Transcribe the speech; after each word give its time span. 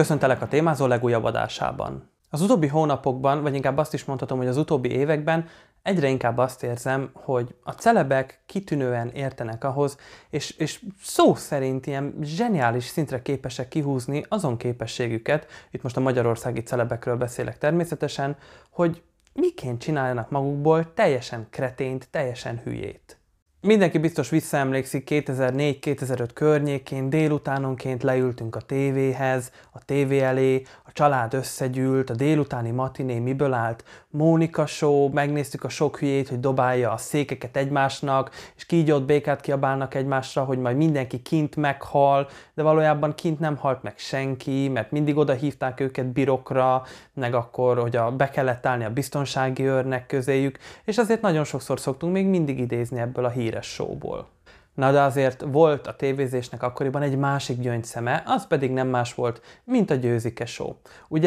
Köszöntelek 0.00 0.42
a 0.42 0.48
témázó 0.48 0.86
legújabb 0.86 1.24
adásában. 1.24 2.10
Az 2.30 2.40
utóbbi 2.40 2.66
hónapokban, 2.66 3.42
vagy 3.42 3.54
inkább 3.54 3.78
azt 3.78 3.94
is 3.94 4.04
mondhatom, 4.04 4.38
hogy 4.38 4.46
az 4.46 4.56
utóbbi 4.56 4.90
években 4.90 5.48
egyre 5.82 6.08
inkább 6.08 6.38
azt 6.38 6.62
érzem, 6.62 7.10
hogy 7.12 7.54
a 7.62 7.70
celebek 7.70 8.42
kitűnően 8.46 9.08
értenek 9.08 9.64
ahhoz, 9.64 9.96
és, 10.30 10.50
és 10.50 10.84
szó 11.02 11.34
szerint 11.34 11.86
ilyen 11.86 12.14
zseniális 12.22 12.84
szintre 12.84 13.22
képesek 13.22 13.68
kihúzni 13.68 14.24
azon 14.28 14.56
képességüket, 14.56 15.46
itt 15.70 15.82
most 15.82 15.96
a 15.96 16.00
magyarországi 16.00 16.62
celebekről 16.62 17.16
beszélek 17.16 17.58
természetesen, 17.58 18.36
hogy 18.70 19.02
miként 19.32 19.80
csináljanak 19.80 20.30
magukból 20.30 20.92
teljesen 20.94 21.46
kretént, 21.50 22.08
teljesen 22.10 22.60
hülyét. 22.64 23.19
Mindenki 23.62 23.98
biztos 23.98 24.30
visszaemlékszik 24.30 25.08
2004-2005 25.10 26.28
környékén, 26.34 27.10
délutánonként 27.10 28.02
leültünk 28.02 28.56
a 28.56 28.60
tévéhez, 28.60 29.52
a 29.70 29.84
tévé 29.84 30.20
elé, 30.20 30.62
a 30.84 30.92
család 30.92 31.34
összegyűlt, 31.34 32.10
a 32.10 32.14
délutáni 32.14 32.70
matiné 32.70 33.18
miből 33.18 33.52
állt, 33.52 33.84
Mónika 34.12 34.66
show, 34.66 35.08
megnéztük 35.12 35.64
a 35.64 35.68
sok 35.68 35.98
hülyét, 35.98 36.28
hogy 36.28 36.40
dobálja 36.40 36.92
a 36.92 36.96
székeket 36.96 37.56
egymásnak, 37.56 38.30
és 38.56 38.66
kígyót 38.66 39.06
békát 39.06 39.40
kiabálnak 39.40 39.94
egymásra, 39.94 40.44
hogy 40.44 40.58
majd 40.58 40.76
mindenki 40.76 41.22
kint 41.22 41.56
meghal, 41.56 42.28
de 42.54 42.62
valójában 42.62 43.14
kint 43.14 43.38
nem 43.38 43.56
halt 43.56 43.82
meg 43.82 43.98
senki, 43.98 44.68
mert 44.68 44.90
mindig 44.90 45.16
oda 45.16 45.32
hívták 45.32 45.80
őket 45.80 46.06
birokra, 46.06 46.82
meg 47.14 47.34
akkor, 47.34 47.78
hogy 47.78 47.96
a, 47.96 48.10
be 48.10 48.30
kellett 48.30 48.66
állni 48.66 48.84
a 48.84 48.90
biztonsági 48.90 49.62
őrnek 49.62 50.06
közéjük, 50.06 50.58
és 50.84 50.98
azért 50.98 51.20
nagyon 51.20 51.44
sokszor 51.44 51.80
szoktunk 51.80 52.12
még 52.12 52.26
mindig 52.26 52.58
idézni 52.58 53.00
ebből 53.00 53.24
a 53.24 53.30
híres 53.30 53.66
showból. 53.66 54.28
Na 54.74 54.92
de 54.92 55.00
azért 55.00 55.44
volt 55.46 55.86
a 55.86 55.96
tévézésnek 55.96 56.62
akkoriban 56.62 57.02
egy 57.02 57.16
másik 57.16 57.60
gyöngyszeme, 57.60 58.22
az 58.26 58.46
pedig 58.46 58.70
nem 58.70 58.88
más 58.88 59.14
volt, 59.14 59.42
mint 59.64 59.90
a 59.90 59.94
Győzike 59.94 60.46
Show. 60.46 60.74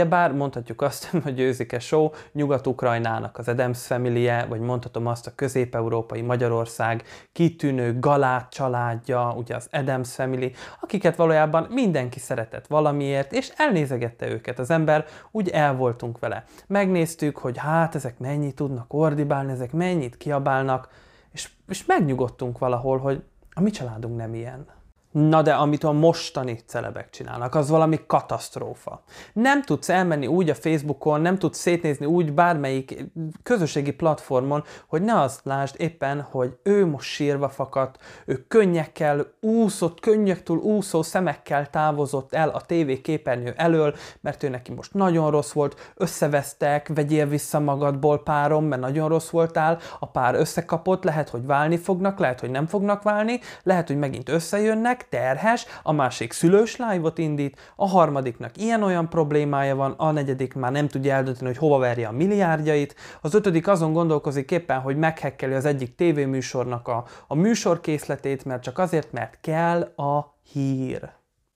bár 0.10 0.34
mondhatjuk 0.34 0.82
azt, 0.82 1.06
hogy 1.24 1.34
Győzike 1.34 1.80
Show 1.80 2.10
Nyugat-Ukrajnának 2.32 3.38
az 3.38 3.48
Adams 3.48 3.86
family 3.86 4.30
vagy 4.50 4.60
mondhatom 4.60 5.08
azt 5.08 5.28
a 5.28 5.32
közép-európai 5.36 6.22
Magyarország 6.22 7.04
kitűnő 7.32 8.00
galát 8.00 8.50
családja, 8.50 9.34
ugye 9.38 9.56
az 9.56 9.68
Adams 9.72 10.14
Family, 10.14 10.52
akiket 10.82 11.16
valójában 11.16 11.68
mindenki 11.70 12.20
szeretett 12.20 12.68
valamiért, 12.68 13.34
és 13.34 13.52
elnézegette 13.58 14.30
őket 14.30 14.60
az 14.60 14.70
ember, 14.70 15.06
úgy 15.32 15.50
el 15.50 15.76
voltunk 15.76 16.20
vele. 16.20 16.44
Megnéztük, 16.68 17.38
hogy 17.38 17.58
hát 17.58 17.96
ezek 17.96 18.20
mennyit 18.20 18.56
tudnak 18.56 18.94
ordibálni, 18.94 19.52
ezek 19.52 19.72
mennyit 19.72 20.18
kiabálnak, 20.18 20.90
és, 21.32 21.50
és 21.68 21.86
megnyugodtunk 21.86 22.58
valahol, 22.58 22.98
hogy 22.98 23.24
a 23.54 23.62
mi 23.62 23.70
családunk 23.70 24.18
nem 24.18 24.34
ilyen. 24.34 24.66
Na 25.14 25.42
de 25.42 25.54
amit 25.54 25.84
a 25.84 25.92
mostani 25.92 26.60
celebek 26.66 27.10
csinálnak, 27.10 27.56
az 27.56 27.70
valami 27.70 28.00
katasztrófa. 28.08 29.04
Nem 29.34 29.62
tudsz 29.62 29.90
elmenni 29.90 30.28
úgy 30.28 30.50
a 30.50 30.56
Facebookon, 30.56 31.22
nem 31.22 31.38
tudsz 31.38 31.58
szétnézni 31.58 32.06
úgy 32.06 32.34
bármelyik 32.34 33.06
közösségi 33.44 33.92
platformon, 33.92 34.64
hogy 34.88 35.02
ne 35.02 35.22
azt 35.22 35.42
lásd 35.44 35.76
éppen, 35.78 36.22
hogy 36.22 36.58
ő 36.64 36.86
most 36.86 37.10
sírva 37.10 37.50
fakadt, 37.50 37.98
ő 38.26 38.46
könnyekkel 38.48 39.26
úszott, 39.40 40.00
könnyektől 40.00 40.58
úszó 40.58 41.02
szemekkel 41.02 41.70
távozott 41.70 42.34
el 42.34 42.50
a 42.50 42.62
TV 42.62 43.02
képernyő 43.02 43.54
elől, 43.58 43.96
mert 44.22 44.44
ő 44.44 44.50
neki 44.50 44.74
most 44.74 44.94
nagyon 44.94 45.32
rossz 45.32 45.52
volt, 45.52 45.94
összevesztek, 45.96 46.92
vegyél 46.94 47.26
vissza 47.26 47.60
magadból 47.60 48.24
párom, 48.24 48.66
mert 48.66 48.82
nagyon 48.82 49.10
rossz 49.10 49.30
voltál, 49.30 49.80
a 50.00 50.06
pár 50.06 50.36
összekapott, 50.36 51.04
lehet, 51.04 51.30
hogy 51.30 51.46
válni 51.46 51.78
fognak, 51.78 52.20
lehet, 52.20 52.40
hogy 52.40 52.52
nem 52.52 52.68
fognak 52.68 53.04
válni, 53.04 53.40
lehet, 53.64 53.88
hogy 53.88 53.98
megint 53.98 54.30
összejönnek, 54.30 55.03
terhes, 55.10 55.66
a 55.84 55.92
másik 55.92 56.32
szülős 56.32 56.76
live-ot 56.76 57.18
indít, 57.18 57.74
a 57.76 57.88
harmadiknak 57.88 58.58
ilyen-olyan 58.58 59.10
problémája 59.10 59.76
van, 59.76 59.92
a 59.92 60.12
negyedik 60.12 60.54
már 60.54 60.72
nem 60.72 60.88
tudja 60.88 61.14
eldönteni, 61.14 61.48
hogy 61.48 61.58
hova 61.58 61.78
verje 61.78 62.08
a 62.08 62.12
milliárdjait, 62.12 62.96
az 63.22 63.34
ötödik 63.34 63.68
azon 63.68 63.94
gondolkozik 63.94 64.52
éppen, 64.52 64.80
hogy 64.80 64.98
meghekkeli 64.98 65.54
az 65.54 65.66
egyik 65.66 65.96
tévéműsornak 65.96 66.88
a, 66.88 67.06
a 67.28 67.36
műsorkészletét, 67.36 68.46
mert 68.46 68.64
csak 68.64 68.78
azért, 68.78 69.12
mert 69.12 69.38
kell 69.42 69.82
a 69.82 70.38
hír. 70.52 71.12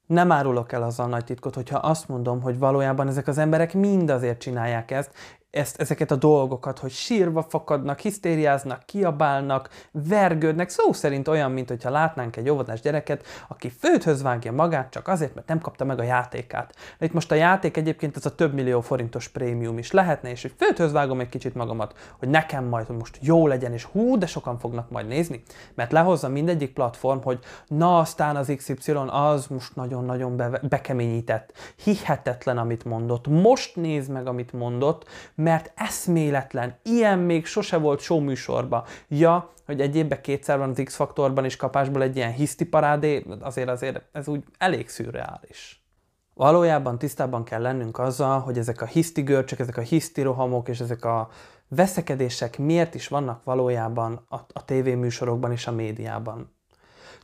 Nem 0.07 0.31
árulok 0.31 0.71
el 0.71 0.83
azzal 0.83 1.07
nagy 1.07 1.23
titkot, 1.23 1.55
hogyha 1.55 1.77
azt 1.77 2.07
mondom, 2.07 2.41
hogy 2.41 2.57
valójában 2.57 3.07
ezek 3.07 3.27
az 3.27 3.37
emberek 3.37 3.73
mind 3.73 4.09
azért 4.09 4.39
csinálják 4.39 4.91
ezt, 4.91 5.11
ezt, 5.57 5.81
ezeket 5.81 6.11
a 6.11 6.15
dolgokat, 6.15 6.79
hogy 6.79 6.91
sírva 6.91 7.41
fakadnak, 7.41 7.99
hisztériáznak, 7.99 8.85
kiabálnak, 8.85 9.69
vergődnek, 9.91 10.69
szó 10.69 10.93
szerint 10.93 11.27
olyan, 11.27 11.51
mint 11.51 11.69
hogyha 11.69 11.89
látnánk 11.89 12.35
egy 12.35 12.49
óvodás 12.49 12.81
gyereket, 12.81 13.25
aki 13.47 13.69
főthöz 13.69 14.21
vágja 14.21 14.51
magát 14.51 14.91
csak 14.91 15.07
azért, 15.07 15.35
mert 15.35 15.47
nem 15.47 15.59
kapta 15.59 15.85
meg 15.85 15.99
a 15.99 16.03
játékát. 16.03 16.75
De 16.99 17.05
itt 17.05 17.13
most 17.13 17.31
a 17.31 17.35
játék 17.35 17.77
egyébként 17.77 18.15
az 18.15 18.25
a 18.25 18.35
több 18.35 18.53
millió 18.53 18.81
forintos 18.81 19.27
prémium 19.27 19.77
is 19.77 19.91
lehetne, 19.91 20.29
és 20.29 20.41
hogy 20.41 20.53
főthöz 20.57 20.91
vágom 20.91 21.19
egy 21.19 21.29
kicsit 21.29 21.55
magamat, 21.55 21.95
hogy 22.19 22.29
nekem 22.29 22.65
majd, 22.65 22.89
most 22.89 23.17
jó 23.21 23.47
legyen, 23.47 23.73
és 23.73 23.83
hú, 23.83 24.17
de 24.17 24.25
sokan 24.25 24.59
fognak 24.59 24.89
majd 24.89 25.07
nézni, 25.07 25.43
mert 25.75 25.91
lehozza 25.91 26.29
mindegyik 26.29 26.73
platform, 26.73 27.19
hogy 27.21 27.39
na 27.67 27.99
aztán 27.99 28.35
az 28.35 28.53
XY 28.57 28.91
az 29.07 29.47
most 29.47 29.75
nagyon-nagyon 29.75 30.37
be, 30.37 30.61
bekeményített, 30.69 31.53
hihetetlen, 31.83 32.57
amit 32.57 32.85
mondott, 32.85 33.27
most 33.27 33.75
nézd 33.75 34.11
meg, 34.11 34.27
amit 34.27 34.53
mondott, 34.53 35.05
mert 35.47 35.71
eszméletlen, 35.75 36.79
ilyen 36.83 37.19
még 37.19 37.45
sose 37.45 37.77
volt 37.77 37.99
show 37.99 38.19
műsorba. 38.19 38.85
Ja, 39.07 39.51
hogy 39.65 39.81
egy 39.81 39.95
évben 39.95 40.21
kétszer 40.21 40.57
van 40.57 40.69
az 40.69 40.81
X-faktorban 40.83 41.45
is 41.45 41.55
kapásból 41.55 42.01
egy 42.01 42.15
ilyen 42.15 42.31
hiszti 42.31 42.65
parádé, 42.65 43.25
azért 43.39 43.69
azért 43.69 44.01
ez 44.11 44.27
úgy 44.27 44.43
elég 44.57 44.89
szürreális. 44.89 45.85
Valójában 46.33 46.97
tisztában 46.97 47.43
kell 47.43 47.61
lennünk 47.61 47.99
azzal, 47.99 48.39
hogy 48.39 48.57
ezek 48.57 48.81
a 48.81 48.85
hiszti 48.85 49.21
görcsök, 49.21 49.59
ezek 49.59 49.77
a 49.77 49.81
hiszti 49.81 50.21
rohamok 50.21 50.69
és 50.69 50.79
ezek 50.79 51.05
a 51.05 51.29
veszekedések 51.67 52.57
miért 52.57 52.95
is 52.95 53.07
vannak 53.07 53.43
valójában 53.43 54.25
a, 54.29 54.35
a 54.35 54.65
tévéműsorokban 54.65 55.51
és 55.51 55.67
a 55.67 55.71
médiában. 55.71 56.56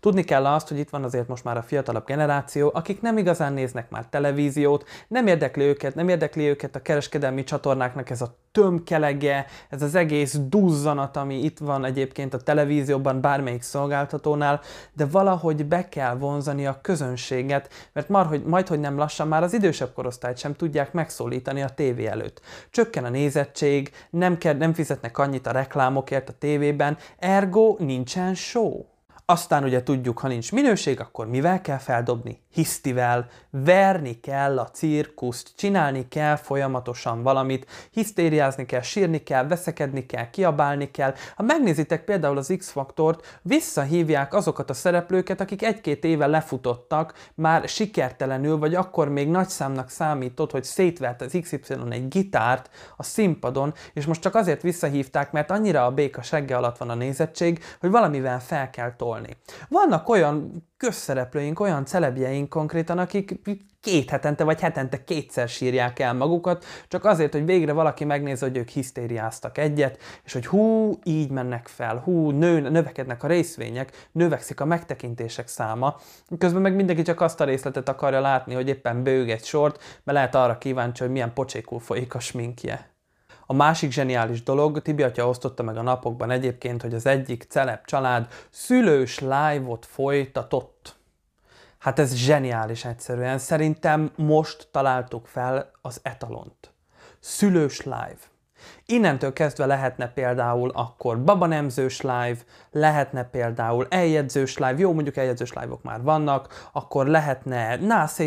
Tudni 0.03 0.23
kell 0.23 0.45
azt, 0.45 0.67
hogy 0.67 0.77
itt 0.77 0.89
van 0.89 1.03
azért 1.03 1.27
most 1.27 1.43
már 1.43 1.57
a 1.57 1.61
fiatalabb 1.61 2.05
generáció, 2.05 2.71
akik 2.73 3.01
nem 3.01 3.17
igazán 3.17 3.53
néznek 3.53 3.89
már 3.89 4.05
televíziót, 4.05 4.87
nem 5.07 5.27
érdekli 5.27 5.63
őket, 5.63 5.95
nem 5.95 6.09
érdekli 6.09 6.47
őket 6.47 6.75
a 6.75 6.81
kereskedelmi 6.81 7.43
csatornáknak 7.43 8.09
ez 8.09 8.21
a 8.21 8.35
tömkelege, 8.51 9.45
ez 9.69 9.81
az 9.81 9.95
egész 9.95 10.39
duzzanat, 10.47 11.17
ami 11.17 11.43
itt 11.43 11.57
van 11.57 11.85
egyébként 11.85 12.33
a 12.33 12.37
televízióban 12.37 13.21
bármelyik 13.21 13.61
szolgáltatónál, 13.61 14.61
de 14.93 15.05
valahogy 15.05 15.65
be 15.65 15.89
kell 15.89 16.15
vonzani 16.15 16.65
a 16.65 16.79
közönséget, 16.81 17.69
mert 17.93 18.09
már, 18.09 18.25
hogy, 18.25 18.43
majd, 18.43 18.67
hogy 18.67 18.79
nem 18.79 18.97
lassan 18.97 19.27
már 19.27 19.43
az 19.43 19.53
idősebb 19.53 19.93
korosztályt 19.93 20.37
sem 20.37 20.55
tudják 20.55 20.93
megszólítani 20.93 21.61
a 21.61 21.69
tévé 21.69 22.05
előtt. 22.05 22.41
Csökken 22.69 23.05
a 23.05 23.09
nézettség, 23.09 23.91
nem, 24.09 24.37
kell, 24.37 24.55
nem 24.55 24.73
fizetnek 24.73 25.17
annyit 25.17 25.47
a 25.47 25.51
reklámokért 25.51 26.29
a 26.29 26.33
tévében, 26.39 26.97
ergo 27.19 27.75
nincsen 27.79 28.35
show. 28.35 28.91
Aztán 29.25 29.63
ugye 29.63 29.83
tudjuk, 29.83 30.19
ha 30.19 30.27
nincs 30.27 30.51
minőség, 30.51 30.99
akkor 30.99 31.27
mivel 31.27 31.61
kell 31.61 31.77
feldobni? 31.77 32.43
hisztivel, 32.53 33.27
verni 33.49 34.19
kell 34.19 34.59
a 34.59 34.69
cirkuszt, 34.69 35.51
csinálni 35.55 36.07
kell 36.07 36.35
folyamatosan 36.35 37.23
valamit, 37.23 37.65
hisztériázni 37.91 38.65
kell, 38.65 38.81
sírni 38.81 39.23
kell, 39.23 39.47
veszekedni 39.47 40.05
kell, 40.05 40.29
kiabálni 40.29 40.91
kell. 40.91 41.13
Ha 41.35 41.43
megnézitek 41.43 42.03
például 42.03 42.37
az 42.37 42.53
X-faktort, 42.57 43.39
visszahívják 43.41 44.33
azokat 44.33 44.69
a 44.69 44.73
szereplőket, 44.73 45.41
akik 45.41 45.63
egy-két 45.63 46.03
éve 46.03 46.27
lefutottak, 46.27 47.13
már 47.35 47.67
sikertelenül, 47.67 48.57
vagy 48.57 48.75
akkor 48.75 49.09
még 49.09 49.29
nagy 49.29 49.49
számnak 49.49 49.89
számított, 49.89 50.51
hogy 50.51 50.63
szétvert 50.63 51.21
az 51.21 51.37
XY 51.41 51.75
egy 51.89 52.07
gitárt 52.07 52.69
a 52.97 53.03
színpadon, 53.03 53.73
és 53.93 54.05
most 54.05 54.21
csak 54.21 54.35
azért 54.35 54.61
visszahívták, 54.61 55.31
mert 55.31 55.51
annyira 55.51 55.85
a 55.85 55.91
béka 55.91 56.21
segge 56.21 56.57
alatt 56.57 56.77
van 56.77 56.89
a 56.89 56.95
nézettség, 56.95 57.63
hogy 57.79 57.89
valamivel 57.89 58.39
fel 58.39 58.69
kell 58.69 58.95
tolni. 58.95 59.12
Vannak 59.69 60.09
olyan 60.09 60.63
közszereplőink, 60.77 61.59
olyan 61.59 61.85
celebjeink 61.85 62.49
konkrétan, 62.49 62.97
akik 62.97 63.39
két 63.81 64.09
hetente 64.09 64.43
vagy 64.43 64.59
hetente 64.59 65.03
kétszer 65.03 65.49
sírják 65.49 65.99
el 65.99 66.13
magukat, 66.13 66.65
csak 66.87 67.05
azért, 67.05 67.33
hogy 67.33 67.45
végre 67.45 67.71
valaki 67.71 68.05
megnézze, 68.05 68.45
hogy 68.45 68.57
ők 68.57 68.69
hisztériáztak 68.69 69.57
egyet, 69.57 69.97
és 70.23 70.33
hogy 70.33 70.45
hú, 70.45 70.93
így 71.03 71.29
mennek 71.29 71.67
fel, 71.67 71.97
hú, 71.97 72.29
nő, 72.29 72.59
növekednek 72.59 73.23
a 73.23 73.27
részvények, 73.27 74.09
növekszik 74.11 74.59
a 74.59 74.65
megtekintések 74.65 75.47
száma, 75.47 75.99
közben 76.37 76.61
meg 76.61 76.75
mindenki 76.75 77.01
csak 77.01 77.21
azt 77.21 77.41
a 77.41 77.45
részletet 77.45 77.89
akarja 77.89 78.19
látni, 78.19 78.53
hogy 78.53 78.67
éppen 78.67 79.03
bőg 79.03 79.29
egy 79.29 79.45
sort, 79.45 79.83
mert 80.03 80.17
lehet 80.17 80.35
arra 80.35 80.57
kíváncsi, 80.57 81.03
hogy 81.03 81.11
milyen 81.11 81.33
pocsékul 81.33 81.79
folyik 81.79 82.15
a 82.15 82.19
sminkje. 82.19 82.92
A 83.53 83.55
másik 83.55 83.91
zseniális 83.91 84.43
dolog, 84.43 84.81
Tibi 84.81 85.03
atya 85.03 85.27
osztotta 85.27 85.63
meg 85.63 85.77
a 85.77 85.81
napokban 85.81 86.31
egyébként, 86.31 86.81
hogy 86.81 86.93
az 86.93 87.05
egyik 87.05 87.45
celeb 87.49 87.85
család 87.85 88.27
szülős 88.49 89.19
live-ot 89.19 89.85
folytatott. 89.85 90.95
Hát 91.77 91.99
ez 91.99 92.13
zseniális 92.13 92.85
egyszerűen. 92.85 93.37
Szerintem 93.37 94.11
most 94.15 94.67
találtuk 94.71 95.27
fel 95.27 95.71
az 95.81 95.99
etalont. 96.03 96.73
Szülős 97.19 97.81
live. 97.81 98.17
Innentől 98.85 99.33
kezdve 99.33 99.65
lehetne 99.65 100.07
például 100.07 100.69
akkor 100.69 101.23
babanemzős 101.23 102.01
live, 102.01 102.37
lehetne 102.71 103.23
például 103.23 103.87
eljegyzős 103.89 104.57
live, 104.57 104.77
jó, 104.77 104.93
mondjuk 104.93 105.17
eljegyzős 105.17 105.53
live-ok 105.53 105.83
már 105.83 106.01
vannak, 106.01 106.69
akkor 106.71 107.07
lehetne 107.07 107.75
nász 107.75 108.19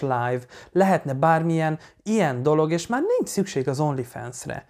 live, 0.00 0.40
lehetne 0.72 1.12
bármilyen 1.12 1.78
ilyen 2.02 2.42
dolog, 2.42 2.72
és 2.72 2.86
már 2.86 3.02
nincs 3.18 3.28
szükség 3.28 3.68
az 3.68 3.80
OnlyFans-re. 3.80 4.66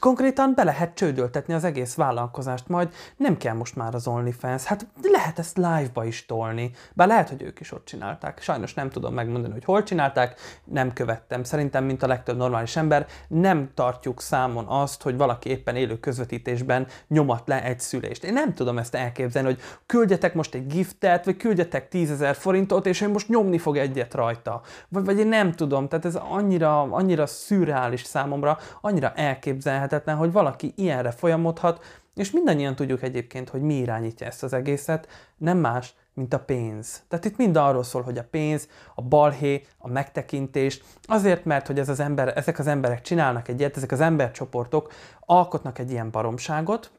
Konkrétan 0.00 0.52
be 0.54 0.64
lehet 0.64 0.94
csődöltetni 0.94 1.54
az 1.54 1.64
egész 1.64 1.94
vállalkozást, 1.94 2.68
majd 2.68 2.92
nem 3.16 3.36
kell 3.36 3.54
most 3.54 3.76
már 3.76 3.94
az 3.94 4.06
OnlyFans, 4.06 4.64
hát 4.64 4.86
lehet 5.02 5.38
ezt 5.38 5.56
live-ba 5.56 6.04
is 6.04 6.26
tolni, 6.26 6.70
bár 6.92 7.08
lehet, 7.08 7.28
hogy 7.28 7.42
ők 7.42 7.60
is 7.60 7.72
ott 7.72 7.84
csinálták. 7.84 8.42
Sajnos 8.42 8.74
nem 8.74 8.90
tudom 8.90 9.14
megmondani, 9.14 9.52
hogy 9.52 9.64
hol 9.64 9.82
csinálták, 9.82 10.40
nem 10.64 10.92
követtem. 10.92 11.44
Szerintem, 11.44 11.84
mint 11.84 12.02
a 12.02 12.06
legtöbb 12.06 12.36
normális 12.36 12.76
ember, 12.76 13.06
nem 13.28 13.70
tartjuk 13.74 14.20
számon 14.20 14.64
azt, 14.66 15.02
hogy 15.02 15.16
valaki 15.16 15.48
éppen 15.48 15.76
élő 15.76 15.98
közvetítésben 16.00 16.86
nyomat 17.08 17.48
le 17.48 17.64
egy 17.64 17.80
szülést. 17.80 18.24
Én 18.24 18.32
nem 18.32 18.54
tudom 18.54 18.78
ezt 18.78 18.94
elképzelni, 18.94 19.48
hogy 19.48 19.60
küldjetek 19.86 20.34
most 20.34 20.54
egy 20.54 20.66
giftet, 20.66 21.24
vagy 21.24 21.36
küldjetek 21.36 21.88
10 21.88 22.24
forintot, 22.32 22.86
és 22.86 23.00
ő 23.00 23.08
most 23.08 23.28
nyomni 23.28 23.58
fog 23.58 23.76
egyet 23.76 24.14
rajta. 24.14 24.60
Vagy, 24.88 25.04
vagy 25.04 25.18
én 25.18 25.28
nem 25.28 25.52
tudom, 25.52 25.88
tehát 25.88 26.04
ez 26.04 26.14
annyira, 26.14 26.82
annyira 26.82 27.26
szürreális 27.26 28.02
számomra, 28.02 28.58
annyira 28.80 29.12
elképzelhető, 29.14 29.89
elképzelhetetlen, 29.92 30.16
hogy 30.16 30.32
valaki 30.32 30.72
ilyenre 30.76 31.10
folyamodhat, 31.10 31.84
és 32.14 32.30
mindannyian 32.30 32.74
tudjuk 32.74 33.02
egyébként, 33.02 33.48
hogy 33.48 33.60
mi 33.60 33.74
irányítja 33.74 34.26
ezt 34.26 34.42
az 34.42 34.52
egészet, 34.52 35.08
nem 35.36 35.58
más, 35.58 35.94
mint 36.14 36.34
a 36.34 36.38
pénz. 36.38 37.02
Tehát 37.08 37.24
itt 37.24 37.36
mind 37.36 37.56
arról 37.56 37.82
szól, 37.82 38.02
hogy 38.02 38.18
a 38.18 38.24
pénz, 38.30 38.68
a 38.94 39.02
balhé, 39.02 39.66
a 39.78 39.88
megtekintés, 39.88 40.82
azért, 41.02 41.44
mert 41.44 41.66
hogy 41.66 41.78
ez 41.78 41.88
az 41.88 42.00
ember, 42.00 42.36
ezek 42.36 42.58
az 42.58 42.66
emberek 42.66 43.00
csinálnak 43.00 43.48
egy 43.48 43.58
ilyet, 43.58 43.76
ezek 43.76 43.92
az 43.92 44.00
embercsoportok 44.00 44.92
alkotnak 45.26 45.78
egy 45.78 45.90
ilyen 45.90 46.10
baromságot, 46.10 46.90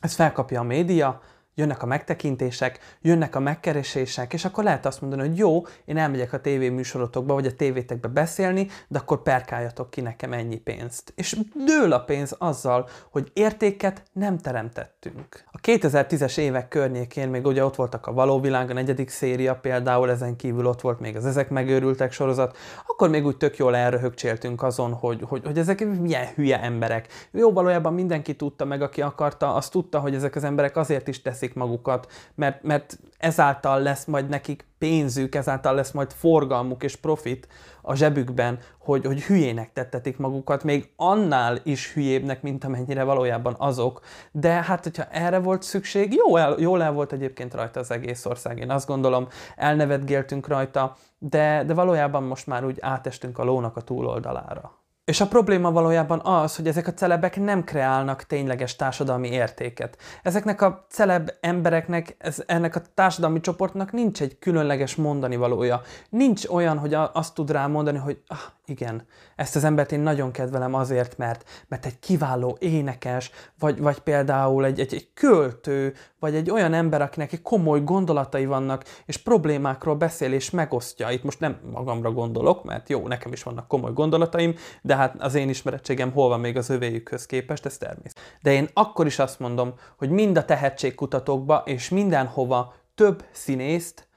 ez 0.00 0.14
felkapja 0.14 0.60
a 0.60 0.64
média, 0.64 1.20
jönnek 1.60 1.82
a 1.82 1.86
megtekintések, 1.86 2.78
jönnek 3.00 3.34
a 3.34 3.40
megkeresések, 3.40 4.32
és 4.32 4.44
akkor 4.44 4.64
lehet 4.64 4.86
azt 4.86 5.00
mondani, 5.00 5.28
hogy 5.28 5.38
jó, 5.38 5.62
én 5.84 5.96
elmegyek 5.96 6.32
a 6.32 6.40
tévéműsorotokba, 6.40 7.34
vagy 7.34 7.46
a 7.46 7.54
tévétekbe 7.54 8.08
beszélni, 8.08 8.66
de 8.88 8.98
akkor 8.98 9.22
perkáljatok 9.22 9.90
ki 9.90 10.00
nekem 10.00 10.32
ennyi 10.32 10.56
pénzt. 10.56 11.12
És 11.16 11.36
dől 11.64 11.92
a 11.92 12.00
pénz 12.00 12.34
azzal, 12.38 12.88
hogy 13.10 13.30
értéket 13.32 14.02
nem 14.12 14.38
teremtettünk. 14.38 15.44
A 15.50 15.58
2010-es 15.60 16.38
évek 16.38 16.68
környékén 16.68 17.28
még 17.28 17.46
ugye 17.46 17.64
ott 17.64 17.76
voltak 17.76 18.06
a 18.06 18.12
Való 18.12 18.40
Világ, 18.40 18.70
a 18.70 18.72
negyedik 18.72 19.08
széria 19.08 19.54
például, 19.54 20.10
ezen 20.10 20.36
kívül 20.36 20.66
ott 20.66 20.80
volt 20.80 21.00
még 21.00 21.16
az 21.16 21.26
Ezek 21.26 21.50
megőrültek 21.50 22.12
sorozat, 22.12 22.56
akkor 22.86 23.08
még 23.08 23.26
úgy 23.26 23.36
tök 23.36 23.56
jól 23.56 23.76
elröhögcséltünk 23.76 24.62
azon, 24.62 24.92
hogy, 24.92 25.20
hogy, 25.22 25.42
hogy 25.44 25.58
ezek 25.58 25.98
milyen 26.00 26.26
hülye 26.34 26.62
emberek. 26.62 27.28
Jó, 27.30 27.52
valójában 27.52 27.94
mindenki 27.94 28.36
tudta 28.36 28.64
meg, 28.64 28.82
aki 28.82 29.02
akarta, 29.02 29.54
azt 29.54 29.72
tudta, 29.72 29.98
hogy 29.98 30.14
ezek 30.14 30.36
az 30.36 30.44
emberek 30.44 30.76
azért 30.76 31.08
is 31.08 31.22
teszik 31.22 31.49
érzik 31.50 31.54
magukat, 31.54 32.06
mert, 32.34 32.62
mert 32.62 32.98
ezáltal 33.18 33.82
lesz 33.82 34.04
majd 34.04 34.28
nekik 34.28 34.66
pénzük, 34.78 35.34
ezáltal 35.34 35.74
lesz 35.74 35.92
majd 35.92 36.12
forgalmuk 36.12 36.82
és 36.82 36.96
profit 36.96 37.48
a 37.82 37.94
zsebükben, 37.94 38.58
hogy, 38.78 39.06
hogy 39.06 39.22
hülyének 39.22 39.72
tettetik 39.72 40.18
magukat, 40.18 40.64
még 40.64 40.92
annál 40.96 41.58
is 41.64 41.92
hülyébbnek, 41.92 42.42
mint 42.42 42.64
amennyire 42.64 43.04
valójában 43.04 43.54
azok. 43.58 44.00
De 44.32 44.50
hát, 44.50 44.82
hogyha 44.82 45.04
erre 45.10 45.38
volt 45.38 45.62
szükség, 45.62 46.14
jó 46.14 46.36
el, 46.36 46.54
jól 46.58 46.82
el 46.82 46.92
volt 46.92 47.12
egyébként 47.12 47.54
rajta 47.54 47.80
az 47.80 47.90
egész 47.90 48.24
ország. 48.26 48.58
Én 48.58 48.70
azt 48.70 48.86
gondolom, 48.86 49.28
elnevetgéltünk 49.56 50.48
rajta, 50.48 50.96
de, 51.18 51.64
de 51.66 51.74
valójában 51.74 52.22
most 52.22 52.46
már 52.46 52.64
úgy 52.64 52.78
átestünk 52.80 53.38
a 53.38 53.44
lónak 53.44 53.76
a 53.76 53.80
túloldalára. 53.80 54.79
És 55.10 55.20
a 55.20 55.26
probléma 55.26 55.70
valójában 55.70 56.20
az, 56.24 56.56
hogy 56.56 56.66
ezek 56.66 56.86
a 56.86 56.94
celebek 56.94 57.40
nem 57.40 57.64
kreálnak 57.64 58.22
tényleges 58.22 58.76
társadalmi 58.76 59.28
értéket. 59.28 59.96
Ezeknek 60.22 60.62
a 60.62 60.86
celeb 60.88 61.30
embereknek, 61.40 62.16
ez, 62.18 62.42
ennek 62.46 62.76
a 62.76 62.82
társadalmi 62.94 63.40
csoportnak 63.40 63.92
nincs 63.92 64.22
egy 64.22 64.38
különleges 64.38 64.96
mondani 64.96 65.36
valója. 65.36 65.80
Nincs 66.08 66.46
olyan, 66.46 66.78
hogy 66.78 66.94
azt 67.12 67.34
tud 67.34 67.50
rá 67.50 67.66
mondani, 67.66 67.98
hogy 67.98 68.22
ah, 68.26 68.38
igen, 68.70 69.06
ezt 69.36 69.56
az 69.56 69.64
embert 69.64 69.92
én 69.92 70.00
nagyon 70.00 70.30
kedvelem 70.30 70.74
azért, 70.74 71.18
mert, 71.18 71.64
mert 71.68 71.86
egy 71.86 71.98
kiváló 71.98 72.56
énekes, 72.60 73.30
vagy, 73.58 73.80
vagy 73.80 73.98
például 73.98 74.64
egy, 74.64 74.80
egy, 74.80 74.94
egy 74.94 75.12
költő, 75.14 75.94
vagy 76.18 76.34
egy 76.34 76.50
olyan 76.50 76.72
ember, 76.72 77.02
akinek 77.02 77.32
egy 77.32 77.42
komoly 77.42 77.84
gondolatai 77.84 78.46
vannak, 78.46 78.84
és 79.06 79.16
problémákról 79.16 79.94
beszél 79.94 80.32
és 80.32 80.50
megosztja. 80.50 81.10
Itt 81.10 81.22
most 81.22 81.40
nem 81.40 81.60
magamra 81.72 82.12
gondolok, 82.12 82.64
mert 82.64 82.88
jó, 82.88 83.08
nekem 83.08 83.32
is 83.32 83.42
vannak 83.42 83.68
komoly 83.68 83.92
gondolataim, 83.92 84.54
de 84.82 84.96
hát 84.96 85.14
az 85.18 85.34
én 85.34 85.48
ismerettségem 85.48 86.12
hol 86.12 86.28
van 86.28 86.40
még 86.40 86.56
az 86.56 86.70
övéjükhöz 86.70 87.26
képest, 87.26 87.66
ez 87.66 87.76
természetes. 87.78 88.22
De 88.42 88.52
én 88.52 88.68
akkor 88.72 89.06
is 89.06 89.18
azt 89.18 89.38
mondom, 89.38 89.74
hogy 89.98 90.10
mind 90.10 90.36
a 90.36 90.44
tehetségkutatókba 90.44 91.62
és 91.64 91.88
mindenhova 91.88 92.74
több 92.94 93.24
színészt, 93.32 94.08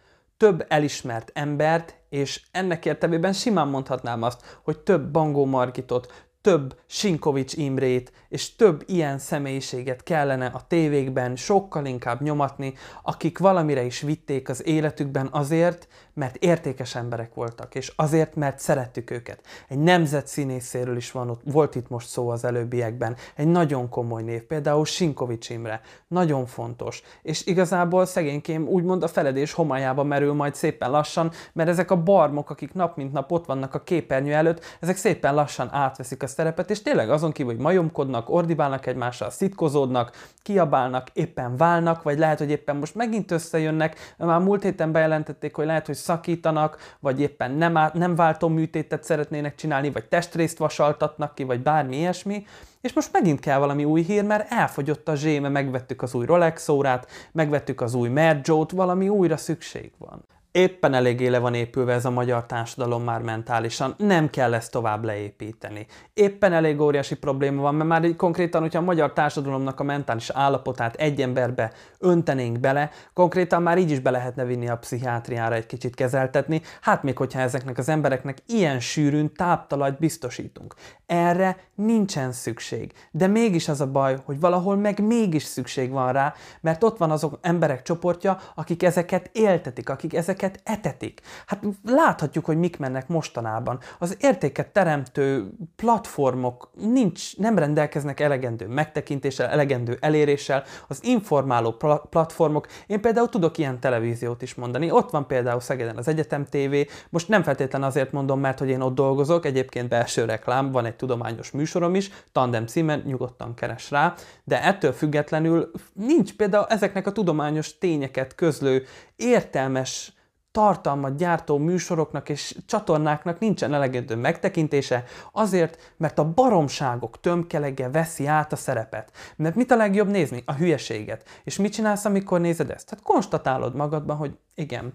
több 0.43 0.65
elismert 0.67 1.31
embert, 1.33 1.95
és 2.09 2.41
ennek 2.51 2.85
értelmében 2.85 3.33
simán 3.33 3.67
mondhatnám 3.67 4.21
azt, 4.21 4.59
hogy 4.63 4.79
több 4.79 5.11
Bangó 5.11 5.45
Margitot, 5.45 6.27
több 6.41 6.79
Sinkovics 6.85 7.53
Imrét 7.53 8.11
és 8.29 8.55
több 8.55 8.83
ilyen 8.85 9.17
személyiséget 9.17 10.03
kellene 10.03 10.45
a 10.45 10.67
tévékben 10.67 11.35
sokkal 11.35 11.85
inkább 11.85 12.21
nyomatni, 12.21 12.73
akik 13.03 13.37
valamire 13.37 13.83
is 13.83 14.01
vitték 14.01 14.49
az 14.49 14.65
életükben 14.65 15.27
azért, 15.31 15.87
mert 16.13 16.35
értékes 16.35 16.95
emberek 16.95 17.33
voltak, 17.33 17.75
és 17.75 17.93
azért, 17.95 18.35
mert 18.35 18.59
szerettük 18.59 19.11
őket. 19.11 19.41
Egy 19.67 19.77
nemzet 19.77 20.27
színészéről 20.27 20.95
is 20.95 21.11
van, 21.11 21.39
volt 21.43 21.75
itt 21.75 21.89
most 21.89 22.07
szó 22.07 22.29
az 22.29 22.43
előbbiekben, 22.43 23.15
egy 23.35 23.47
nagyon 23.47 23.89
komoly 23.89 24.23
név, 24.23 24.41
például 24.41 24.85
Sinkovics 24.85 25.49
Imre, 25.49 25.81
nagyon 26.07 26.45
fontos, 26.45 27.01
és 27.21 27.45
igazából 27.45 28.05
szegénykém 28.05 28.67
úgymond 28.67 29.03
a 29.03 29.07
feledés 29.07 29.53
homályába 29.53 30.03
merül 30.03 30.33
majd 30.33 30.55
szépen 30.55 30.91
lassan, 30.91 31.31
mert 31.53 31.69
ezek 31.69 31.91
a 31.91 32.03
barmok, 32.03 32.49
akik 32.49 32.73
nap 32.73 32.97
mint 32.97 33.13
nap 33.13 33.31
ott 33.31 33.45
vannak 33.45 33.73
a 33.73 33.83
képernyő 33.83 34.33
előtt, 34.33 34.77
ezek 34.79 34.95
szépen 34.95 35.33
lassan 35.33 35.69
átveszik 35.71 36.23
a 36.23 36.27
szerepet, 36.27 36.69
és 36.69 36.81
tényleg 36.81 37.09
azon 37.09 37.31
kívül, 37.31 37.53
hogy 37.53 37.61
majomkodnak, 37.61 38.29
ordibálnak 38.29 38.85
egymással, 38.85 39.29
szitkozódnak, 39.29 40.31
kiabálnak, 40.41 41.07
éppen 41.13 41.57
válnak, 41.57 42.03
vagy 42.03 42.17
lehet, 42.17 42.39
hogy 42.39 42.49
éppen 42.49 42.75
most 42.75 42.95
megint 42.95 43.31
összejönnek, 43.31 44.13
már 44.17 44.39
múlt 44.39 44.63
héten 44.63 44.91
bejelentették, 44.91 45.55
hogy 45.55 45.65
lehet, 45.65 45.85
hogy 45.85 45.95
szakítanak, 46.03 46.95
vagy 46.99 47.19
éppen 47.19 47.51
nem, 47.51 47.77
át, 47.77 47.93
nem 47.93 48.15
váltó 48.15 48.47
műtétet 48.47 49.03
szeretnének 49.03 49.55
csinálni, 49.55 49.91
vagy 49.91 50.05
testrészt 50.05 50.57
vasaltatnak 50.57 51.35
ki, 51.35 51.43
vagy 51.43 51.61
bármi 51.61 51.97
ilyesmi, 51.97 52.45
és 52.81 52.93
most 52.93 53.11
megint 53.11 53.39
kell 53.39 53.59
valami 53.59 53.83
új 53.83 54.01
hír, 54.01 54.23
mert 54.23 54.51
elfogyott 54.51 55.07
a 55.07 55.15
zséme, 55.15 55.49
megvettük 55.49 56.01
az 56.01 56.13
új 56.13 56.25
Rolex 56.25 56.69
órát, 56.69 57.07
megvettük 57.31 57.81
az 57.81 57.93
új 57.93 58.09
Merjo-t, 58.09 58.71
valami 58.71 59.09
újra 59.09 59.37
szükség 59.37 59.91
van. 59.97 60.25
Éppen 60.55 60.93
eléggé 60.93 61.27
le 61.27 61.39
van 61.39 61.53
épülve 61.53 61.93
ez 61.93 62.05
a 62.05 62.09
magyar 62.09 62.45
társadalom 62.45 63.03
már 63.03 63.21
mentálisan, 63.21 63.95
nem 63.97 64.29
kell 64.29 64.53
ezt 64.53 64.71
tovább 64.71 65.03
leépíteni. 65.03 65.85
Éppen 66.13 66.53
elég 66.53 66.81
óriási 66.81 67.15
probléma 67.15 67.61
van, 67.61 67.75
mert 67.75 67.89
már 67.89 68.15
konkrétan, 68.15 68.61
hogyha 68.61 68.79
a 68.79 68.83
magyar 68.83 69.13
társadalomnak 69.13 69.79
a 69.79 69.83
mentális 69.83 70.29
állapotát 70.29 70.95
egy 70.95 71.21
emberbe 71.21 71.71
öntenénk 71.99 72.59
bele, 72.59 72.89
konkrétan 73.13 73.61
már 73.61 73.77
így 73.77 73.91
is 73.91 73.99
be 73.99 74.11
lehetne 74.11 74.45
vinni 74.45 74.69
a 74.69 74.77
pszichiátriára 74.77 75.55
egy 75.55 75.65
kicsit 75.65 75.95
kezeltetni, 75.95 76.61
hát 76.81 77.03
még 77.03 77.17
hogyha 77.17 77.39
ezeknek 77.39 77.77
az 77.77 77.89
embereknek 77.89 78.37
ilyen 78.47 78.79
sűrűn 78.79 79.33
táptalajt 79.33 79.99
biztosítunk. 79.99 80.73
Erre 81.05 81.57
nincsen 81.75 82.31
szükség. 82.31 82.93
De 83.11 83.27
mégis 83.27 83.67
az 83.67 83.81
a 83.81 83.91
baj, 83.91 84.17
hogy 84.25 84.39
valahol 84.39 84.75
meg 84.75 84.99
mégis 84.99 85.43
szükség 85.43 85.91
van 85.91 86.11
rá, 86.11 86.33
mert 86.61 86.83
ott 86.83 86.97
van 86.97 87.11
azok 87.11 87.39
emberek 87.41 87.81
csoportja, 87.81 88.37
akik 88.55 88.83
ezeket 88.83 89.29
éltetik, 89.31 89.89
akik 89.89 90.13
ezeket 90.13 90.41
ezeket 90.43 90.61
etetik. 90.63 91.21
Hát 91.45 91.63
láthatjuk, 91.85 92.45
hogy 92.45 92.57
mik 92.57 92.77
mennek 92.77 93.07
mostanában. 93.07 93.79
Az 93.99 94.17
értéket 94.19 94.67
teremtő 94.67 95.51
platformok 95.75 96.69
nincs, 96.73 97.37
nem 97.37 97.57
rendelkeznek 97.57 98.19
elegendő 98.19 98.67
megtekintéssel, 98.67 99.49
elegendő 99.49 99.97
eléréssel, 100.01 100.63
az 100.87 101.03
informáló 101.03 101.71
platformok. 102.09 102.67
Én 102.87 103.01
például 103.01 103.29
tudok 103.29 103.57
ilyen 103.57 103.79
televíziót 103.79 104.41
is 104.41 104.55
mondani. 104.55 104.91
Ott 104.91 105.09
van 105.09 105.27
például 105.27 105.59
Szegeden 105.59 105.97
az 105.97 106.07
Egyetem 106.07 106.45
TV, 106.45 106.75
most 107.09 107.27
nem 107.27 107.43
feltétlen 107.43 107.83
azért 107.83 108.11
mondom, 108.11 108.39
mert 108.39 108.59
hogy 108.59 108.69
én 108.69 108.81
ott 108.81 108.95
dolgozok, 108.95 109.45
egyébként 109.45 109.89
belső 109.89 110.25
reklám, 110.25 110.71
van 110.71 110.85
egy 110.85 110.95
tudományos 110.95 111.51
műsorom 111.51 111.95
is, 111.95 112.11
Tandem 112.31 112.67
címen, 112.67 113.03
nyugodtan 113.05 113.53
keres 113.53 113.91
rá, 113.91 114.13
de 114.43 114.63
ettől 114.63 114.91
függetlenül 114.91 115.71
nincs 115.93 116.35
például 116.35 116.65
ezeknek 116.69 117.07
a 117.07 117.11
tudományos 117.11 117.77
tényeket 117.77 118.35
közlő 118.35 118.85
értelmes 119.15 120.13
tartalmat 120.53 121.15
gyártó 121.15 121.57
műsoroknak 121.57 122.29
és 122.29 122.57
csatornáknak 122.65 123.39
nincsen 123.39 123.73
elegendő 123.73 124.15
megtekintése, 124.15 125.03
azért, 125.31 125.93
mert 125.97 126.19
a 126.19 126.33
baromságok 126.33 127.19
tömkelege 127.19 127.89
veszi 127.89 128.27
át 128.27 128.51
a 128.51 128.55
szerepet. 128.55 129.11
Mert 129.35 129.55
mit 129.55 129.71
a 129.71 129.75
legjobb 129.75 130.09
nézni? 130.09 130.43
A 130.45 130.53
hülyeséget. 130.53 131.27
És 131.43 131.57
mit 131.57 131.73
csinálsz, 131.73 132.05
amikor 132.05 132.39
nézed 132.39 132.69
ezt? 132.69 132.89
Hát 132.89 133.01
konstatálod 133.01 133.75
magadban, 133.75 134.17
hogy 134.17 134.37
igen, 134.55 134.93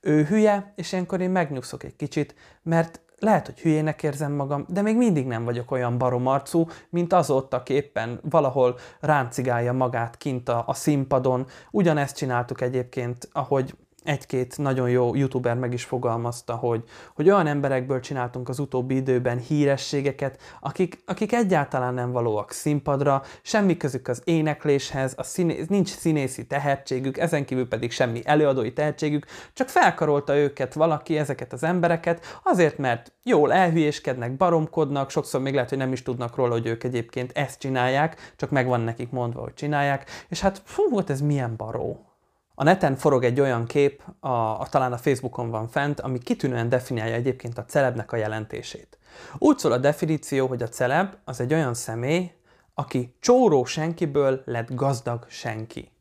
ő 0.00 0.24
hülye, 0.24 0.72
és 0.76 0.92
ilyenkor 0.92 1.20
én 1.20 1.30
megnyugszok 1.30 1.82
egy 1.82 1.96
kicsit, 1.96 2.34
mert 2.62 3.00
lehet, 3.18 3.46
hogy 3.46 3.60
hülyének 3.60 4.02
érzem 4.02 4.32
magam, 4.32 4.64
de 4.68 4.82
még 4.82 4.96
mindig 4.96 5.26
nem 5.26 5.44
vagyok 5.44 5.70
olyan 5.70 5.98
baromarcú, 5.98 6.66
mint 6.90 7.12
az 7.12 7.30
ott, 7.30 7.54
aki 7.54 7.72
éppen 7.72 8.20
valahol 8.30 8.78
ráncigálja 9.00 9.72
magát 9.72 10.16
kint 10.16 10.48
a, 10.48 10.64
a 10.66 10.74
színpadon. 10.74 11.46
Ugyanezt 11.70 12.16
csináltuk 12.16 12.60
egyébként, 12.60 13.28
ahogy 13.32 13.74
egy-két 14.04 14.58
nagyon 14.58 14.90
jó 14.90 15.14
youtuber 15.14 15.56
meg 15.56 15.72
is 15.72 15.84
fogalmazta, 15.84 16.54
hogy, 16.54 16.84
hogy 17.14 17.30
olyan 17.30 17.46
emberekből 17.46 18.00
csináltunk 18.00 18.48
az 18.48 18.58
utóbbi 18.58 18.94
időben 18.94 19.38
hírességeket, 19.38 20.40
akik, 20.60 21.02
akik 21.06 21.32
egyáltalán 21.32 21.94
nem 21.94 22.12
valóak 22.12 22.52
színpadra, 22.52 23.22
semmi 23.42 23.76
közük 23.76 24.08
az 24.08 24.22
énekléshez, 24.24 25.14
a 25.16 25.22
színé, 25.22 25.64
nincs 25.68 25.88
színészi 25.88 26.46
tehetségük, 26.46 27.18
ezen 27.18 27.44
kívül 27.44 27.68
pedig 27.68 27.90
semmi 27.90 28.20
előadói 28.24 28.72
tehetségük, 28.72 29.26
csak 29.52 29.68
felkarolta 29.68 30.36
őket 30.36 30.74
valaki, 30.74 31.18
ezeket 31.18 31.52
az 31.52 31.62
embereket, 31.62 32.40
azért, 32.42 32.78
mert 32.78 33.12
jól 33.22 33.52
elhülyéskednek, 33.52 34.36
baromkodnak, 34.36 35.10
sokszor 35.10 35.40
még 35.40 35.54
lehet, 35.54 35.68
hogy 35.68 35.78
nem 35.78 35.92
is 35.92 36.02
tudnak 36.02 36.36
róla, 36.36 36.52
hogy 36.52 36.66
ők 36.66 36.84
egyébként 36.84 37.32
ezt 37.34 37.58
csinálják, 37.58 38.32
csak 38.36 38.50
megvan 38.50 38.80
nekik 38.80 39.10
mondva, 39.10 39.40
hogy 39.40 39.54
csinálják, 39.54 40.10
és 40.28 40.40
hát 40.40 40.62
fú, 40.64 40.96
hát 40.96 41.10
ez 41.10 41.20
milyen 41.20 41.56
baró. 41.56 42.13
A 42.54 42.64
neten 42.64 42.96
forog 42.96 43.24
egy 43.24 43.40
olyan 43.40 43.66
kép, 43.66 44.02
a, 44.20 44.28
a, 44.28 44.66
talán 44.70 44.92
a 44.92 44.96
Facebookon 44.96 45.50
van 45.50 45.68
fent, 45.68 46.00
ami 46.00 46.18
kitűnően 46.18 46.68
definiálja 46.68 47.14
egyébként 47.14 47.58
a 47.58 47.64
celebnek 47.64 48.12
a 48.12 48.16
jelentését. 48.16 48.98
Úgy 49.38 49.58
szól 49.58 49.72
a 49.72 49.78
definíció, 49.78 50.46
hogy 50.46 50.62
a 50.62 50.68
celeb 50.68 51.14
az 51.24 51.40
egy 51.40 51.52
olyan 51.54 51.74
személy, 51.74 52.32
aki 52.74 53.16
csóró 53.20 53.64
senkiből 53.64 54.42
lett 54.44 54.74
gazdag 54.74 55.26
senki. 55.28 55.92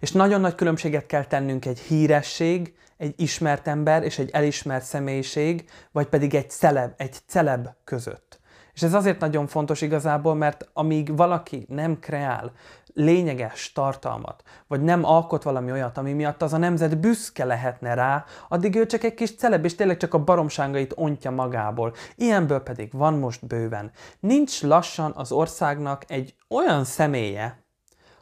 És 0.00 0.12
nagyon 0.12 0.40
nagy 0.40 0.54
különbséget 0.54 1.06
kell 1.06 1.24
tennünk 1.24 1.66
egy 1.66 1.78
híresség, 1.78 2.76
egy 2.96 3.14
ismert 3.16 3.68
ember 3.68 4.02
és 4.02 4.18
egy 4.18 4.30
elismert 4.30 4.84
személyiség, 4.84 5.70
vagy 5.92 6.06
pedig 6.06 6.34
egy 6.34 6.50
celeb, 6.50 6.92
egy 6.96 7.16
celeb 7.26 7.68
között. 7.84 8.37
És 8.78 8.84
ez 8.84 8.94
azért 8.94 9.20
nagyon 9.20 9.46
fontos 9.46 9.80
igazából, 9.80 10.34
mert 10.34 10.68
amíg 10.72 11.16
valaki 11.16 11.66
nem 11.68 11.98
kreál 11.98 12.52
lényeges 12.94 13.72
tartalmat, 13.72 14.42
vagy 14.66 14.80
nem 14.80 15.04
alkot 15.04 15.42
valami 15.42 15.70
olyat, 15.70 15.98
ami 15.98 16.12
miatt 16.12 16.42
az 16.42 16.52
a 16.52 16.56
nemzet 16.56 16.98
büszke 16.98 17.44
lehetne 17.44 17.94
rá, 17.94 18.24
addig 18.48 18.74
ő 18.76 18.86
csak 18.86 19.02
egy 19.02 19.14
kis 19.14 19.34
celeb, 19.34 19.64
és 19.64 19.74
tényleg 19.74 19.96
csak 19.96 20.14
a 20.14 20.24
baromságait 20.24 20.92
ontja 20.96 21.30
magából. 21.30 21.94
Ilyenből 22.14 22.60
pedig 22.60 22.92
van 22.92 23.14
most 23.14 23.46
bőven. 23.46 23.90
Nincs 24.20 24.62
lassan 24.62 25.12
az 25.16 25.32
országnak 25.32 26.04
egy 26.06 26.34
olyan 26.48 26.84
személye, 26.84 27.62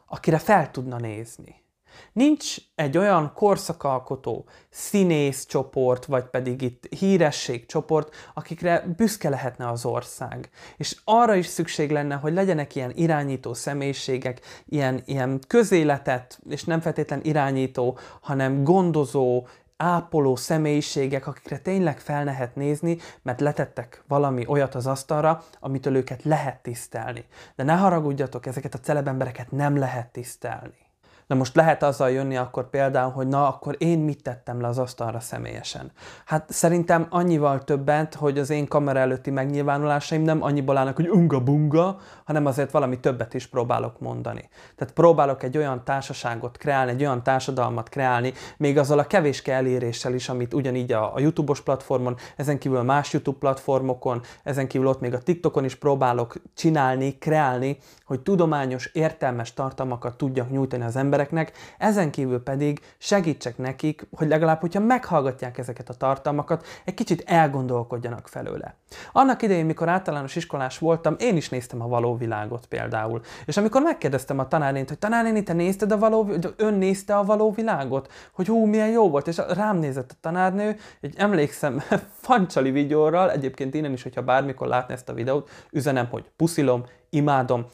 akire 0.07 0.37
fel 0.37 0.71
tudna 0.71 0.97
nézni. 0.97 1.66
Nincs 2.13 2.55
egy 2.75 2.97
olyan 2.97 3.31
korszakalkotó 3.33 4.45
színész 4.69 5.45
csoport, 5.45 6.05
vagy 6.05 6.23
pedig 6.23 6.61
itt 6.61 6.93
híresség 6.93 7.65
csoport, 7.65 8.15
akikre 8.33 8.83
büszke 8.97 9.29
lehetne 9.29 9.69
az 9.69 9.85
ország. 9.85 10.49
És 10.77 10.97
arra 11.03 11.35
is 11.35 11.45
szükség 11.45 11.91
lenne, 11.91 12.15
hogy 12.15 12.33
legyenek 12.33 12.75
ilyen 12.75 12.91
irányító 12.95 13.53
személyiségek, 13.53 14.41
ilyen, 14.65 15.01
ilyen 15.05 15.39
közéletet, 15.47 16.39
és 16.49 16.63
nem 16.63 16.81
feltétlen 16.81 17.19
irányító, 17.23 17.97
hanem 18.21 18.63
gondozó, 18.63 19.45
ápoló 19.77 20.35
személyiségek, 20.35 21.27
akikre 21.27 21.57
tényleg 21.57 21.99
fel 21.99 22.23
lehet 22.23 22.55
nézni, 22.55 22.97
mert 23.21 23.39
letettek 23.39 24.03
valami 24.07 24.45
olyat 24.47 24.75
az 24.75 24.87
asztalra, 24.87 25.43
amitől 25.59 25.95
őket 25.95 26.23
lehet 26.23 26.61
tisztelni. 26.61 27.25
De 27.55 27.63
ne 27.63 27.73
haragudjatok, 27.73 28.45
ezeket 28.45 28.73
a 28.73 28.79
celebembereket 28.79 29.51
nem 29.51 29.77
lehet 29.77 30.11
tisztelni. 30.11 30.86
Na 31.27 31.35
most 31.35 31.55
lehet 31.55 31.83
azzal 31.83 32.11
jönni 32.11 32.35
akkor 32.37 32.69
például, 32.69 33.11
hogy 33.11 33.27
na, 33.27 33.47
akkor 33.47 33.75
én 33.77 33.99
mit 33.99 34.23
tettem 34.23 34.61
le 34.61 34.67
az 34.67 34.77
asztalra 34.77 35.19
személyesen. 35.19 35.91
Hát 36.25 36.51
szerintem 36.51 37.07
annyival 37.09 37.63
többet, 37.63 38.15
hogy 38.15 38.39
az 38.39 38.49
én 38.49 38.67
kamera 38.67 38.99
előtti 38.99 39.29
megnyilvánulásaim 39.29 40.21
nem 40.21 40.43
annyiból 40.43 40.77
állnak, 40.77 40.95
hogy 40.95 41.09
unga-bunga, 41.09 41.97
hanem 42.25 42.45
azért 42.45 42.71
valami 42.71 42.99
többet 42.99 43.33
is 43.33 43.47
próbálok 43.47 43.99
mondani. 43.99 44.49
Tehát 44.75 44.93
próbálok 44.93 45.43
egy 45.43 45.57
olyan 45.57 45.83
társaságot 45.83 46.57
kreálni, 46.57 46.91
egy 46.91 47.01
olyan 47.01 47.23
társadalmat 47.23 47.89
kreálni, 47.89 48.33
még 48.57 48.77
azzal 48.77 48.99
a 48.99 49.07
kevéske 49.07 49.53
eléréssel 49.53 50.13
is, 50.13 50.29
amit 50.29 50.53
ugyanígy 50.53 50.91
a, 50.91 51.15
a 51.15 51.19
YouTube-os 51.19 51.61
platformon, 51.61 52.15
ezen 52.35 52.57
kívül 52.57 52.81
más 52.81 53.13
YouTube 53.13 53.37
platformokon, 53.37 54.21
ezen 54.43 54.67
kívül 54.67 54.87
ott 54.87 54.99
még 54.99 55.13
a 55.13 55.21
TikTokon 55.21 55.63
is 55.63 55.75
próbálok 55.75 56.35
csinálni, 56.53 57.17
kreálni, 57.17 57.77
hogy 58.05 58.19
tudományos, 58.19 58.89
értelmes 58.93 59.53
tartalmakat 59.53 60.17
tudjak 60.17 60.49
nyújtani 60.49 60.83
az 60.83 60.95
embereknek, 61.17 61.57
ezen 61.77 62.11
kívül 62.11 62.43
pedig 62.43 62.79
segítsek 62.97 63.57
nekik, 63.57 64.07
hogy 64.11 64.27
legalább, 64.27 64.59
hogyha 64.59 64.79
meghallgatják 64.79 65.57
ezeket 65.57 65.89
a 65.89 65.93
tartalmakat, 65.93 66.65
egy 66.85 66.93
kicsit 66.93 67.23
elgondolkodjanak 67.25 68.27
felőle. 68.27 68.75
Annak 69.11 69.41
idején, 69.41 69.65
mikor 69.65 69.89
általános 69.89 70.35
iskolás 70.35 70.77
voltam, 70.77 71.15
én 71.19 71.35
is 71.35 71.49
néztem 71.49 71.81
a 71.81 71.87
való 71.87 72.15
világot 72.15 72.65
például. 72.65 73.21
És 73.45 73.57
amikor 73.57 73.81
megkérdeztem 73.81 74.39
a 74.39 74.47
tanárnént, 74.47 74.87
hogy 74.87 74.99
tanárnéni, 74.99 75.43
te 75.43 75.53
nézted 75.53 75.91
a 75.91 75.97
való, 75.97 76.29
ön 76.57 76.73
nézte 76.73 77.15
a 77.17 77.23
való 77.23 77.51
világot? 77.51 78.11
Hogy 78.31 78.47
hú, 78.47 78.65
milyen 78.65 78.89
jó 78.89 79.09
volt, 79.09 79.27
és 79.27 79.41
rám 79.49 79.77
nézett 79.77 80.11
a 80.11 80.17
tanárnő, 80.21 80.75
egy 81.01 81.13
emlékszem, 81.17 81.81
fancsali 82.27 82.71
videóral, 82.71 83.31
egyébként 83.31 83.73
innen 83.73 83.93
is, 83.93 84.03
hogyha 84.03 84.21
bármikor 84.21 84.67
látni 84.67 84.93
ezt 84.93 85.09
a 85.09 85.13
videót, 85.13 85.49
üzenem, 85.71 86.07
hogy 86.11 86.31
puszilom, 86.35 86.83
imádom, 87.09 87.65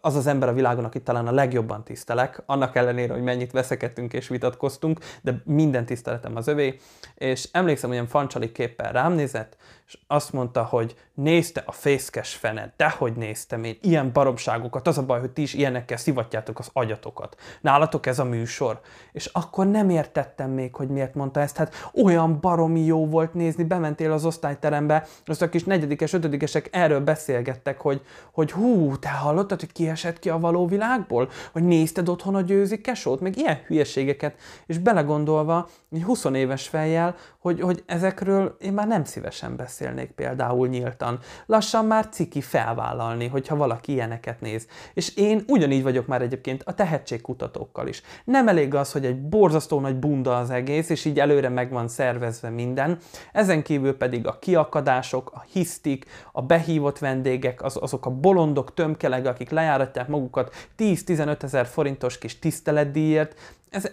az 0.00 0.16
az 0.16 0.26
ember 0.26 0.48
a 0.48 0.52
világon, 0.52 0.84
akit 0.84 1.04
talán 1.04 1.26
a 1.26 1.32
legjobban 1.32 1.84
tisztelek, 1.84 2.42
annak 2.46 2.76
ellenére, 2.76 3.12
hogy 3.12 3.22
mennyit 3.22 3.52
veszekedtünk 3.52 4.12
és 4.12 4.28
vitatkoztunk, 4.28 4.98
de 5.22 5.42
minden 5.44 5.86
tiszteletem 5.86 6.36
az 6.36 6.48
övé, 6.48 6.78
és 7.14 7.48
emlékszem, 7.52 7.88
hogy 7.88 7.98
ilyen 7.98 8.10
fancsali 8.10 8.52
képpel 8.52 8.92
rám 8.92 9.12
nézett, 9.12 9.56
és 9.92 9.98
azt 10.06 10.32
mondta, 10.32 10.64
hogy 10.64 10.94
nézte 11.14 11.62
a 11.66 11.72
fészkes 11.72 12.34
fene, 12.34 12.72
dehogy 12.76 13.12
néztem 13.12 13.64
én 13.64 13.78
ilyen 13.80 14.12
baromságokat, 14.12 14.86
az 14.86 14.98
a 14.98 15.02
baj, 15.02 15.20
hogy 15.20 15.30
ti 15.30 15.42
is 15.42 15.54
ilyenekkel 15.54 15.96
szivatjátok 15.96 16.58
az 16.58 16.70
agyatokat. 16.72 17.36
Nálatok 17.60 18.06
ez 18.06 18.18
a 18.18 18.24
műsor. 18.24 18.80
És 19.12 19.26
akkor 19.26 19.66
nem 19.66 19.90
értettem 19.90 20.50
még, 20.50 20.74
hogy 20.74 20.88
miért 20.88 21.14
mondta 21.14 21.40
ezt, 21.40 21.56
hát 21.56 21.90
olyan 22.04 22.40
baromi 22.40 22.80
jó 22.80 23.06
volt 23.06 23.34
nézni, 23.34 23.64
bementél 23.64 24.12
az 24.12 24.24
osztályterembe, 24.24 25.06
az 25.26 25.42
a 25.42 25.48
kis 25.48 25.64
negyedikes, 25.64 26.12
ötödikesek 26.12 26.68
erről 26.72 27.00
beszélgettek, 27.00 27.80
hogy, 27.80 28.02
hogy 28.32 28.52
hú, 28.52 28.98
te 28.98 29.10
hallottad, 29.10 29.60
hogy 29.60 29.72
kiesett 29.72 30.18
ki 30.18 30.28
a 30.28 30.38
való 30.38 30.66
világból? 30.66 31.28
Hogy 31.52 31.62
nézted 31.62 32.08
otthon 32.08 32.34
a 32.34 32.40
győzi 32.40 32.80
kesót? 32.80 33.20
Meg 33.20 33.36
ilyen 33.36 33.58
hülyeségeket, 33.66 34.34
és 34.66 34.78
belegondolva, 34.78 35.68
egy 35.92 36.02
20 36.02 36.24
éves 36.24 36.68
fejjel, 36.68 37.14
hogy, 37.42 37.60
hogy 37.60 37.82
ezekről 37.86 38.56
én 38.60 38.72
már 38.72 38.86
nem 38.86 39.04
szívesen 39.04 39.56
beszélnék 39.56 40.10
például 40.10 40.68
nyíltan. 40.68 41.18
Lassan 41.46 41.86
már 41.86 42.08
ciki 42.08 42.40
felvállalni, 42.40 43.26
hogyha 43.26 43.56
valaki 43.56 43.92
ilyeneket 43.92 44.40
néz. 44.40 44.66
És 44.94 45.16
én 45.16 45.44
ugyanígy 45.46 45.82
vagyok 45.82 46.06
már 46.06 46.22
egyébként 46.22 46.62
a 46.64 46.74
tehetségkutatókkal 46.74 47.86
is. 47.86 48.02
Nem 48.24 48.48
elég 48.48 48.74
az, 48.74 48.92
hogy 48.92 49.04
egy 49.04 49.20
borzasztó 49.28 49.80
nagy 49.80 49.96
bunda 49.96 50.38
az 50.38 50.50
egész, 50.50 50.88
és 50.88 51.04
így 51.04 51.20
előre 51.20 51.48
meg 51.48 51.70
van 51.70 51.88
szervezve 51.88 52.48
minden. 52.48 52.98
Ezen 53.32 53.62
kívül 53.62 53.96
pedig 53.96 54.26
a 54.26 54.38
kiakadások, 54.38 55.30
a 55.34 55.44
hisztik, 55.52 56.06
a 56.32 56.42
behívott 56.42 56.98
vendégek, 56.98 57.62
az, 57.62 57.78
azok 57.80 58.06
a 58.06 58.10
bolondok, 58.10 58.74
tömkeleg, 58.74 59.26
akik 59.26 59.50
lejáratják 59.50 60.08
magukat 60.08 60.54
10-15 60.78 61.42
ezer 61.42 61.66
forintos 61.66 62.18
kis 62.18 62.38
tiszteletdíjért, 62.38 63.34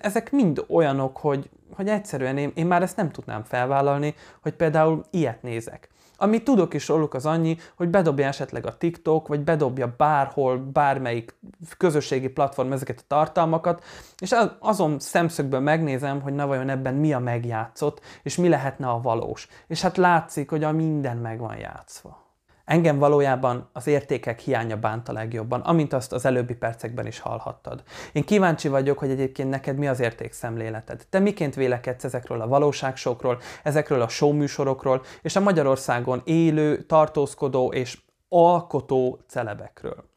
ezek 0.02 0.32
mind 0.32 0.66
olyanok, 0.68 1.18
hogy, 1.18 1.50
hogy 1.76 1.88
egyszerűen 1.88 2.38
én, 2.38 2.52
én 2.56 2.66
már 2.66 2.82
ezt 2.82 2.96
nem 2.96 3.12
tudnám 3.12 3.44
felvállalni, 3.44 4.16
hogy 4.42 4.54
például 4.54 5.04
ilyet 5.10 5.42
nézek. 5.42 5.90
Amit 6.22 6.44
tudok 6.44 6.74
is 6.74 6.88
róluk 6.88 7.14
az 7.14 7.26
annyi, 7.26 7.58
hogy 7.76 7.90
bedobja 7.90 8.28
esetleg 8.28 8.66
a 8.66 8.78
TikTok, 8.78 9.28
vagy 9.28 9.40
bedobja 9.40 9.94
bárhol, 9.98 10.58
bármelyik 10.58 11.36
közösségi 11.78 12.30
platform 12.30 12.72
ezeket 12.72 13.00
a 13.00 13.04
tartalmakat, 13.08 13.84
és 14.18 14.36
azon 14.60 15.00
szemszögből 15.00 15.60
megnézem, 15.60 16.22
hogy 16.22 16.34
na 16.34 16.48
vajon 16.48 16.70
ebben 16.70 16.96
mi 16.96 17.14
a 17.14 17.20
megjátszott, 17.20 18.02
és 18.24 18.36
mi 18.36 18.50
lehetne 18.50 18.88
a 18.88 19.02
valós. 19.02 19.48
És 19.68 19.82
hát 19.82 19.98
látszik, 19.98 20.50
hogy 20.50 20.64
a 20.64 20.72
minden 20.72 21.18
meg 21.18 21.40
van 21.40 21.58
játszva. 21.58 22.29
Engem 22.70 22.98
valójában 22.98 23.70
az 23.74 23.88
értékek 23.88 24.40
hiánya 24.40 24.78
bánt 24.78 25.10
a 25.10 25.14
legjobban, 25.14 25.62
amint 25.62 25.94
azt 25.94 26.14
az 26.14 26.26
előbbi 26.26 26.54
percekben 26.54 27.08
is 27.08 27.20
hallhattad. 27.20 27.84
Én 28.12 28.24
kíváncsi 28.24 28.68
vagyok, 28.68 28.98
hogy 28.98 29.10
egyébként 29.10 29.50
neked 29.50 29.78
mi 29.78 29.88
az 29.88 30.00
értékszemléleted. 30.00 31.06
Te 31.10 31.20
miként 31.20 31.56
vélekedsz 31.56 32.04
ezekről 32.04 32.42
a 32.42 32.48
valóságsokról, 32.48 33.40
ezekről 33.64 34.02
a 34.02 34.08
showműsorokról, 34.08 35.02
és 35.22 35.36
a 35.36 35.40
Magyarországon 35.40 36.22
élő, 36.26 36.82
tartózkodó 36.82 37.72
és 37.72 37.98
alkotó 38.28 39.20
celebekről. 39.28 40.09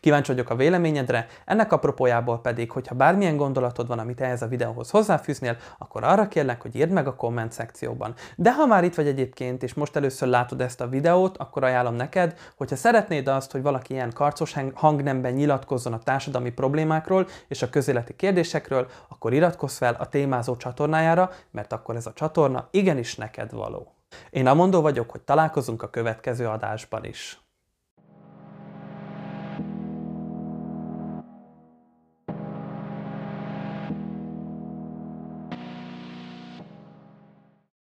Kíváncsi 0.00 0.32
vagyok 0.32 0.50
a 0.50 0.56
véleményedre, 0.56 1.26
ennek 1.44 1.72
apropójából 1.72 2.40
pedig, 2.40 2.70
hogyha 2.70 2.94
bármilyen 2.94 3.36
gondolatod 3.36 3.86
van, 3.86 3.98
amit 3.98 4.20
ehhez 4.20 4.42
a 4.42 4.46
videóhoz 4.46 4.90
hozzáfűznél, 4.90 5.56
akkor 5.78 6.04
arra 6.04 6.28
kérlek, 6.28 6.62
hogy 6.62 6.76
írd 6.76 6.90
meg 6.90 7.06
a 7.06 7.14
komment 7.14 7.52
szekcióban. 7.52 8.14
De 8.36 8.52
ha 8.52 8.66
már 8.66 8.84
itt 8.84 8.94
vagy 8.94 9.06
egyébként, 9.06 9.62
és 9.62 9.74
most 9.74 9.96
először 9.96 10.28
látod 10.28 10.60
ezt 10.60 10.80
a 10.80 10.88
videót, 10.88 11.36
akkor 11.36 11.64
ajánlom 11.64 11.94
neked, 11.94 12.38
hogyha 12.56 12.76
szeretnéd 12.76 13.28
azt, 13.28 13.52
hogy 13.52 13.62
valaki 13.62 13.92
ilyen 13.92 14.12
karcos 14.12 14.54
hangnemben 14.74 15.32
nyilatkozzon 15.32 15.92
a 15.92 15.98
társadalmi 15.98 16.50
problémákról 16.50 17.26
és 17.48 17.62
a 17.62 17.70
közéleti 17.70 18.16
kérdésekről, 18.16 18.86
akkor 19.08 19.32
iratkozz 19.32 19.76
fel 19.76 19.96
a 19.98 20.06
témázó 20.06 20.56
csatornájára, 20.56 21.30
mert 21.50 21.72
akkor 21.72 21.96
ez 21.96 22.06
a 22.06 22.12
csatorna 22.12 22.68
igenis 22.70 23.16
neked 23.16 23.52
való. 23.52 23.94
Én 24.30 24.46
amondó 24.46 24.80
vagyok, 24.80 25.10
hogy 25.10 25.20
találkozunk 25.20 25.82
a 25.82 25.90
következő 25.90 26.46
adásban 26.46 27.04
is. 27.04 27.40